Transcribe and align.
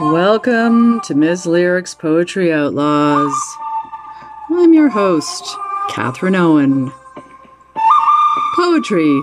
Welcome 0.00 1.02
to 1.02 1.14
Ms. 1.14 1.46
Lyric's 1.46 1.94
Poetry 1.94 2.52
Outlaws. 2.52 3.32
I'm 4.50 4.74
your 4.74 4.88
host, 4.88 5.56
Catherine 5.88 6.34
Owen. 6.34 6.90
Poetry, 8.56 9.20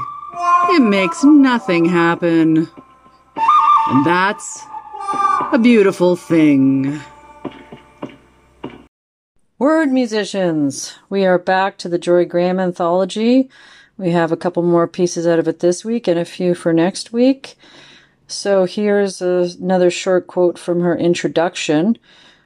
it 0.69 0.81
makes 0.81 1.25
nothing 1.25 1.83
happen. 1.83 2.69
And 3.35 4.05
that's 4.05 4.63
a 5.51 5.59
beautiful 5.61 6.15
thing. 6.15 7.01
Word 9.59 9.91
musicians, 9.91 10.95
we 11.09 11.25
are 11.25 11.37
back 11.37 11.77
to 11.79 11.89
the 11.89 11.99
Jorie 11.99 12.29
Graham 12.29 12.61
anthology. 12.61 13.49
We 13.97 14.11
have 14.11 14.31
a 14.31 14.37
couple 14.37 14.63
more 14.63 14.87
pieces 14.87 15.27
out 15.27 15.37
of 15.37 15.49
it 15.49 15.59
this 15.59 15.83
week 15.83 16.07
and 16.07 16.17
a 16.17 16.23
few 16.23 16.55
for 16.55 16.71
next 16.71 17.11
week. 17.11 17.57
So 18.31 18.65
here's 18.65 19.21
a, 19.21 19.49
another 19.59 19.91
short 19.91 20.27
quote 20.27 20.57
from 20.57 20.81
her 20.81 20.97
introduction 20.97 21.97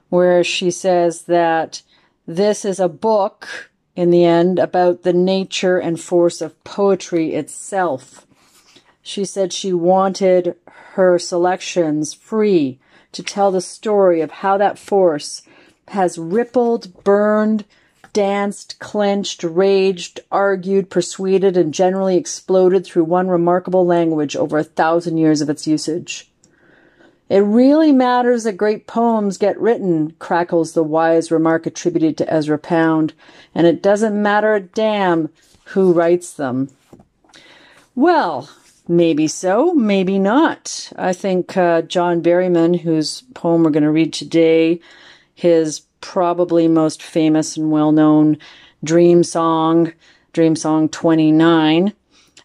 where 0.09 0.43
she 0.43 0.71
says 0.71 1.23
that 1.23 1.81
this 2.27 2.65
is 2.65 2.79
a 2.79 2.89
book 2.89 3.69
in 3.95 4.09
the 4.09 4.25
end 4.25 4.59
about 4.59 5.03
the 5.03 5.13
nature 5.13 5.77
and 5.77 5.99
force 5.99 6.41
of 6.41 6.61
poetry 6.63 7.33
itself. 7.33 8.25
She 9.01 9.25
said 9.25 9.53
she 9.53 9.73
wanted 9.73 10.55
her 10.93 11.19
selections 11.19 12.13
free 12.13 12.79
to 13.11 13.23
tell 13.23 13.51
the 13.51 13.61
story 13.61 14.21
of 14.21 14.31
how 14.31 14.57
that 14.57 14.79
force 14.79 15.43
has 15.89 16.17
rippled, 16.17 17.03
burned, 17.03 17.63
danced, 18.15 18.79
clenched, 18.79 19.43
raged, 19.43 20.21
argued, 20.31 20.89
persuaded, 20.89 21.57
and 21.57 21.73
generally 21.73 22.15
exploded 22.15 22.85
through 22.85 23.03
one 23.03 23.27
remarkable 23.27 23.85
language 23.85 24.37
over 24.37 24.57
a 24.57 24.63
thousand 24.63 25.17
years 25.17 25.41
of 25.41 25.49
its 25.49 25.67
usage. 25.67 26.31
It 27.27 27.39
really 27.39 27.91
matters 27.91 28.45
that 28.45 28.55
great 28.55 28.87
poems 28.87 29.37
get 29.37 29.59
written, 29.59 30.11
crackles 30.17 30.71
the 30.71 30.83
wise 30.83 31.29
remark 31.29 31.65
attributed 31.65 32.17
to 32.17 32.33
Ezra 32.33 32.57
Pound, 32.57 33.13
and 33.53 33.67
it 33.67 33.83
doesn't 33.83 34.19
matter 34.19 34.55
a 34.55 34.61
damn 34.61 35.27
who 35.65 35.91
writes 35.91 36.31
them. 36.31 36.69
Well, 37.95 38.49
maybe 38.87 39.27
so, 39.27 39.73
maybe 39.73 40.19
not. 40.19 40.89
I 40.95 41.11
think 41.11 41.57
uh, 41.57 41.81
John 41.81 42.21
Berryman, 42.21 42.79
whose 42.79 43.23
poem 43.33 43.63
we're 43.63 43.71
going 43.71 43.83
to 43.83 43.91
read 43.91 44.13
today, 44.13 44.79
his 45.33 45.81
probably 46.05 46.67
most 46.67 47.01
famous 47.01 47.57
and 47.57 47.71
well 47.71 47.91
known 47.91 48.37
Dream 48.83 49.23
Song, 49.23 49.91
Dream 50.33 50.55
Song 50.55 50.87
29. 50.87 51.93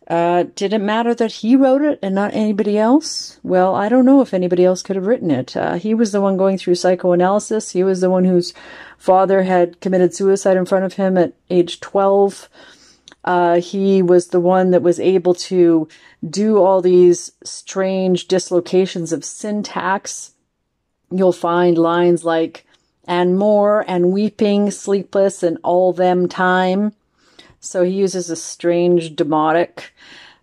Uh, 0.08 0.44
did 0.56 0.72
it 0.72 0.80
matter 0.80 1.14
that 1.14 1.30
he 1.30 1.54
wrote 1.54 1.82
it 1.82 1.98
and 2.02 2.14
not 2.14 2.32
anybody 2.32 2.78
else? 2.78 3.38
Well, 3.42 3.74
I 3.74 3.90
don't 3.90 4.06
know 4.06 4.22
if 4.22 4.32
anybody 4.32 4.64
else 4.64 4.82
could 4.82 4.96
have 4.96 5.06
written 5.06 5.30
it. 5.30 5.54
Uh, 5.54 5.74
he 5.74 5.92
was 5.92 6.10
the 6.10 6.22
one 6.22 6.38
going 6.38 6.56
through 6.56 6.76
psychoanalysis. 6.76 7.72
He 7.72 7.84
was 7.84 8.00
the 8.00 8.10
one 8.10 8.24
whose 8.24 8.54
father 8.96 9.42
had 9.42 9.78
committed 9.80 10.14
suicide 10.14 10.56
in 10.56 10.64
front 10.64 10.86
of 10.86 10.94
him 10.94 11.18
at 11.18 11.34
age 11.50 11.80
12. 11.80 12.48
Uh, 13.24 13.60
he 13.60 14.00
was 14.00 14.28
the 14.28 14.40
one 14.40 14.70
that 14.70 14.82
was 14.82 14.98
able 14.98 15.34
to 15.34 15.86
do 16.28 16.58
all 16.58 16.80
these 16.80 17.32
strange 17.44 18.26
dislocations 18.26 19.12
of 19.12 19.22
syntax. 19.22 20.32
You'll 21.10 21.32
find 21.32 21.76
lines 21.76 22.24
like, 22.24 22.64
and 23.10 23.36
more 23.36 23.84
and 23.88 24.12
weeping, 24.12 24.70
sleepless, 24.70 25.42
and 25.42 25.58
all 25.64 25.92
them 25.92 26.28
time. 26.28 26.92
So 27.58 27.82
he 27.82 27.90
uses 27.90 28.30
a 28.30 28.36
strange 28.36 29.16
demotic 29.16 29.90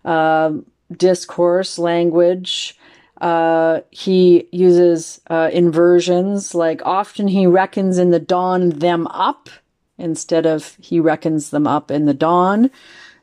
uh, 0.04 0.52
discourse 0.92 1.78
language. 1.78 2.78
Uh, 3.22 3.80
he 3.90 4.48
uses 4.52 5.18
uh, 5.30 5.48
inversions, 5.50 6.54
like 6.54 6.82
often 6.84 7.26
he 7.26 7.46
reckons 7.46 7.96
in 7.96 8.10
the 8.10 8.20
dawn 8.20 8.68
them 8.68 9.06
up 9.06 9.48
instead 9.96 10.44
of 10.44 10.76
he 10.78 11.00
reckons 11.00 11.48
them 11.48 11.66
up 11.66 11.90
in 11.90 12.04
the 12.04 12.12
dawn. 12.12 12.70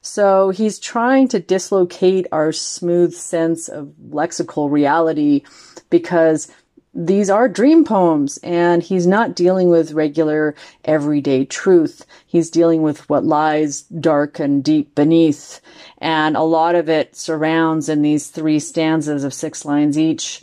So 0.02 0.50
he's 0.50 0.80
trying 0.80 1.28
to 1.30 1.40
dislocate 1.40 2.26
our 2.32 2.52
smooth 2.52 3.14
sense 3.14 3.70
of 3.70 3.94
lexical 4.10 4.72
reality 4.72 5.44
because 5.92 6.52
these 6.96 7.30
are 7.30 7.50
dream 7.50 7.84
poems 7.84 8.38
and 8.42 8.82
he's 8.82 9.06
not 9.06 9.36
dealing 9.36 9.68
with 9.68 9.92
regular 9.92 10.56
everyday 10.86 11.44
truth. 11.44 12.06
He's 12.26 12.50
dealing 12.50 12.82
with 12.84 13.10
what 13.10 13.26
lies 13.26 13.82
dark 13.82 14.40
and 14.40 14.64
deep 14.64 14.96
beneath. 14.96 15.60
And 15.98 16.38
a 16.38 16.44
lot 16.44 16.74
of 16.74 16.88
it 16.88 17.18
surrounds 17.18 17.90
in 17.90 18.02
these 18.02 18.30
three 18.30 18.60
stanzas 18.60 19.26
of 19.26 19.34
six 19.34 19.66
lines 19.66 19.98
each 20.00 20.42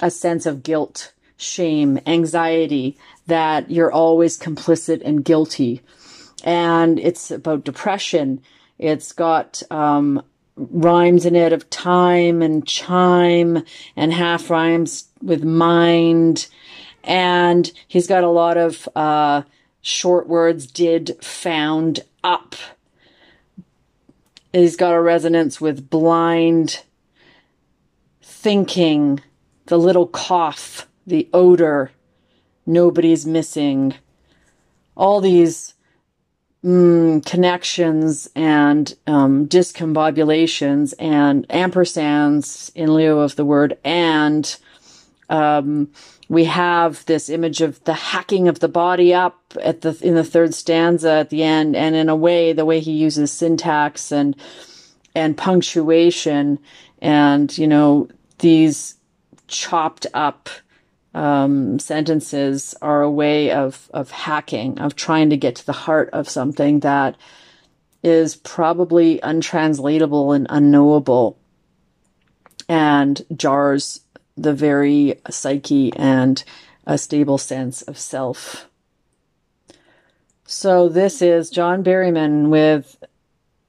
a 0.00 0.10
sense 0.10 0.46
of 0.46 0.62
guilt, 0.62 1.12
shame, 1.36 2.00
anxiety 2.06 2.96
that 3.26 3.70
you're 3.70 3.92
always 3.92 4.38
complicit 4.38 5.02
and 5.04 5.22
guilty. 5.22 5.82
And 6.42 6.98
it's 6.98 7.30
about 7.30 7.64
depression. 7.64 8.40
It's 8.78 9.12
got, 9.12 9.62
um, 9.70 10.22
rhymes 10.70 11.24
in 11.24 11.34
it 11.34 11.52
of 11.52 11.70
time 11.70 12.42
and 12.42 12.66
chime 12.66 13.64
and 13.96 14.12
half 14.12 14.50
rhymes 14.50 15.08
with 15.22 15.42
mind. 15.42 16.48
And 17.02 17.70
he's 17.88 18.06
got 18.06 18.24
a 18.24 18.28
lot 18.28 18.58
of 18.58 18.88
uh, 18.94 19.42
short 19.80 20.28
words 20.28 20.66
did, 20.66 21.16
found, 21.24 22.00
up. 22.22 22.54
He's 24.52 24.76
got 24.76 24.94
a 24.94 25.00
resonance 25.00 25.60
with 25.60 25.88
blind, 25.88 26.82
thinking, 28.20 29.20
the 29.66 29.78
little 29.78 30.08
cough, 30.08 30.88
the 31.06 31.28
odor, 31.32 31.92
nobody's 32.66 33.24
missing. 33.24 33.94
All 34.96 35.20
these 35.20 35.74
mm, 36.64 37.24
connections 37.24 38.28
and 38.34 38.94
um, 39.06 39.46
discombobulations 39.48 40.94
and 40.98 41.48
ampersands 41.48 42.70
in 42.74 42.92
lieu 42.92 43.18
of 43.18 43.36
the 43.36 43.44
word 43.44 43.78
and. 43.84 44.56
Um, 45.28 45.92
we 46.30 46.44
have 46.44 47.04
this 47.06 47.28
image 47.28 47.60
of 47.60 47.82
the 47.84 47.92
hacking 47.92 48.46
of 48.46 48.60
the 48.60 48.68
body 48.68 49.12
up 49.12 49.40
at 49.60 49.80
the 49.80 49.98
in 50.00 50.14
the 50.14 50.22
third 50.22 50.54
stanza 50.54 51.10
at 51.10 51.30
the 51.30 51.42
end, 51.42 51.74
and 51.74 51.96
in 51.96 52.08
a 52.08 52.14
way, 52.14 52.52
the 52.52 52.64
way 52.64 52.78
he 52.78 52.92
uses 52.92 53.32
syntax 53.32 54.12
and 54.12 54.36
and 55.12 55.36
punctuation, 55.36 56.60
and 57.02 57.58
you 57.58 57.66
know 57.66 58.08
these 58.38 58.94
chopped 59.48 60.06
up 60.14 60.48
um, 61.14 61.78
sentences 61.78 62.74
are 62.80 63.02
a 63.02 63.10
way 63.10 63.50
of 63.50 63.90
of 63.92 64.10
hacking, 64.10 64.78
of 64.78 64.94
trying 64.94 65.30
to 65.30 65.36
get 65.36 65.56
to 65.56 65.66
the 65.66 65.72
heart 65.72 66.10
of 66.12 66.28
something 66.28 66.80
that 66.80 67.16
is 68.02 68.36
probably 68.36 69.20
untranslatable 69.22 70.32
and 70.32 70.46
unknowable, 70.48 71.38
and 72.68 73.22
jars 73.36 74.00
the 74.36 74.54
very 74.54 75.20
psyche 75.28 75.92
and 75.96 76.44
a 76.86 76.96
stable 76.96 77.38
sense 77.38 77.82
of 77.82 77.98
self. 77.98 78.68
So 80.46 80.88
this 80.88 81.22
is 81.22 81.50
John 81.50 81.84
Berryman 81.84 82.48
with 82.48 83.02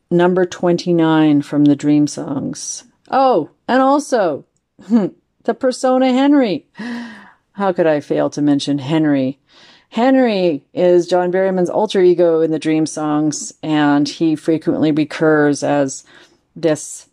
number 0.10 0.46
29 0.46 1.42
from 1.42 1.66
the 1.66 1.76
Dream 1.76 2.08
Songs. 2.08 2.86
Oh, 3.10 3.52
and 3.68 3.82
also 3.82 4.46
the 4.90 5.54
persona 5.54 6.12
Henry. 6.14 6.68
How 7.62 7.72
could 7.72 7.86
I 7.86 8.00
fail 8.00 8.32
to 8.32 8.42
mention 8.42 8.80
Henry? 8.80 9.38
Henry 9.90 10.66
is 10.74 11.06
John 11.06 11.30
Berryman's 11.30 11.70
alter 11.70 12.02
ego 12.02 12.42
in 12.42 12.50
the 12.50 12.58
Dream 12.58 12.88
Songs, 12.88 13.54
and 13.62 14.10
he 14.10 14.36
frequently 14.36 14.92
recurs 14.92 15.62
as 15.62 16.04
this 16.56 17.08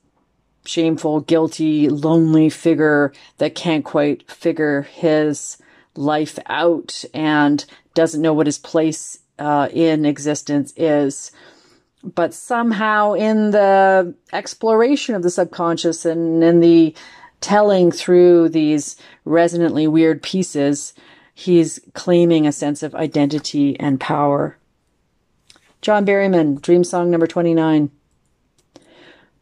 shameful, 0.65 1.21
guilty, 1.21 1.91
lonely 1.91 2.49
figure 2.49 3.13
that 3.37 3.57
can't 3.57 3.85
quite 3.85 4.31
figure 4.31 4.89
his 4.91 5.59
life 5.97 6.39
out 6.47 7.05
and 7.13 7.67
doesn't 7.93 8.23
know 8.23 8.33
what 8.33 8.47
his 8.47 8.57
place 8.57 9.19
uh, 9.39 9.69
in 9.71 10.07
existence 10.07 10.73
is. 10.79 11.31
But 12.03 12.33
somehow, 12.33 13.13
in 13.13 13.51
the 13.51 14.15
exploration 14.33 15.15
of 15.15 15.23
the 15.23 15.31
subconscious 15.31 16.07
and 16.07 16.43
in 16.43 16.61
the 16.61 16.95
telling 17.41 17.91
through 17.91 18.49
these 18.49 18.97
resonantly 19.25 19.87
weird 19.87 20.23
pieces, 20.23 20.95
he's 21.35 21.81
claiming 21.95 22.47
a 22.47 22.53
sense 22.53 22.83
of 22.83 22.95
identity 22.95 23.79
and 23.79 24.01
power. 24.01 24.57
John 25.81 26.05
Berryman, 26.05 26.61
Dream 26.61 26.83
Song 26.83 27.11
number 27.11 27.27
29. 27.27 27.91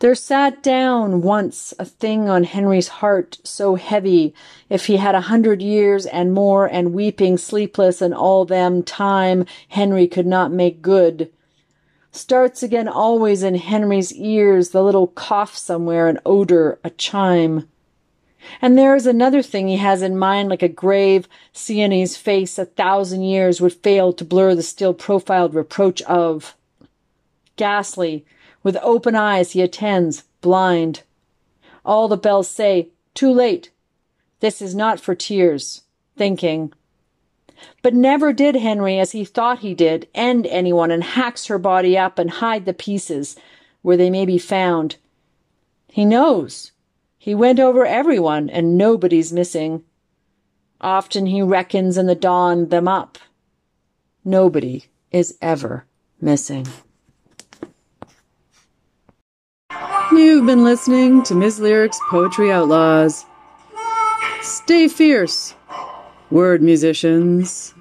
There 0.01 0.15
sat 0.15 0.63
down 0.63 1.23
once 1.23 1.73
a 1.79 1.87
thing 1.87 2.29
on 2.29 2.45
Henry's 2.45 2.89
heart 2.89 3.39
so 3.45 3.77
heavy, 3.77 4.35
if 4.69 4.87
he 4.87 4.99
had 4.99 5.15
a 5.15 5.23
hundred 5.23 5.63
years 5.63 6.05
and 6.05 6.35
more, 6.35 6.67
and 6.67 6.93
weeping 6.93 7.39
sleepless 7.39 8.03
and 8.03 8.13
all 8.13 8.45
them 8.45 8.83
time 8.83 9.47
Henry 9.69 10.07
could 10.07 10.27
not 10.27 10.53
make 10.53 10.83
good. 10.83 11.33
Starts 12.11 12.63
again 12.63 12.89
always 12.89 13.43
in 13.43 13.55
Henry's 13.55 14.13
ears, 14.13 14.71
the 14.71 14.83
little 14.83 15.07
cough 15.07 15.57
somewhere, 15.57 16.09
an 16.09 16.19
odor, 16.27 16.79
a 16.85 16.91
chime. 16.91 17.67
And 18.61 18.77
there 18.77 18.95
is 18.95 19.07
another 19.07 19.43
thing 19.43 19.69
he 19.69 19.77
has 19.77 20.03
in 20.03 20.19
mind, 20.19 20.49
like 20.49 20.63
a 20.63 20.69
grave 20.69 21.29
Sienese 21.53 22.17
face 22.17 22.59
a 22.59 22.65
thousand 22.65 23.23
years 23.23 23.61
would 23.61 23.73
fail 23.73 24.13
to 24.13 24.25
blur 24.25 24.55
the 24.55 24.63
still 24.63 24.95
profiled 24.95 25.55
reproach 25.55 26.03
of. 26.03 26.55
Ghastly, 27.57 28.25
with 28.63 28.77
open 28.83 29.15
eyes 29.15 29.53
he 29.53 29.63
attends, 29.63 30.25
blind. 30.41 31.03
All 31.85 32.09
the 32.09 32.17
bells 32.17 32.49
say, 32.49 32.89
Too 33.15 33.33
late. 33.33 33.71
This 34.41 34.61
is 34.61 34.75
not 34.75 35.01
for 35.01 35.15
tears. 35.15 35.83
Thinking. 36.17 36.73
But 37.83 37.95
never 37.95 38.33
did 38.33 38.57
Henry, 38.57 38.99
as 38.99 39.13
he 39.13 39.25
thought 39.25 39.61
he 39.61 39.75
did, 39.75 40.09
end 40.15 40.47
anyone 40.47 40.91
and 40.91 41.03
hacks 41.03 41.47
her 41.47 41.59
body 41.59 41.97
up 41.97 42.19
and 42.19 42.31
hide 42.31 42.65
the 42.65 42.75
pieces 42.75 43.37
where 43.83 43.97
they 43.97 44.11
may 44.11 44.27
be 44.27 44.39
found. 44.39 44.97
He 45.89 46.05
knows. 46.05 46.73
He 47.27 47.35
went 47.35 47.59
over 47.59 47.85
everyone, 47.85 48.49
and 48.49 48.79
nobody's 48.79 49.33
missing. 49.33 49.83
Often 50.81 51.27
he 51.27 51.43
reckons 51.43 51.99
in 51.99 52.07
the 52.07 52.15
dawn 52.15 52.69
them 52.69 52.87
up. 52.87 53.19
Nobody 54.25 54.85
is 55.11 55.37
ever 55.43 55.87
missing. 56.21 56.69
You've 60.13 60.47
been 60.47 60.63
listening 60.63 61.25
to 61.25 61.35
Ms. 61.35 61.59
Lyric's 61.59 61.99
Poetry 62.11 62.53
Outlaws. 62.53 63.25
Stay 64.41 64.87
fierce, 64.87 65.57
word 66.31 66.63
musicians. 66.63 67.75